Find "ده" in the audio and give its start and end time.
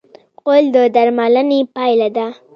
2.15-2.27